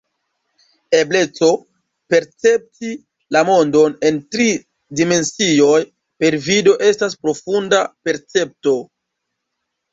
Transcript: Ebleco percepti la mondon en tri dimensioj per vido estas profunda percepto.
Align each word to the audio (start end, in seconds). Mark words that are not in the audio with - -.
Ebleco 0.99 1.49
percepti 2.13 2.93
la 3.37 3.43
mondon 3.51 3.95
en 4.11 4.19
tri 4.37 4.49
dimensioj 5.03 5.77
per 6.25 6.41
vido 6.49 6.77
estas 6.91 7.21
profunda 7.23 7.87
percepto. 8.11 8.79